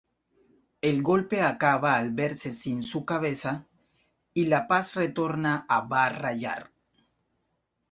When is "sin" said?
2.53-2.81